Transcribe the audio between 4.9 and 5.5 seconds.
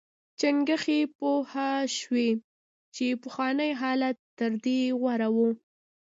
غوره و.